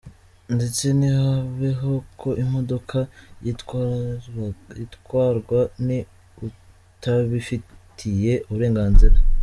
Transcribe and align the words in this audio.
ndetse 0.55 0.85
ntihabeho 0.97 1.91
ko 2.19 2.29
imodoka 2.43 2.97
yatwarwa 4.77 5.59
ni 5.87 5.99
utabifitiye 6.47 8.33
uburenganzira. 8.49 9.17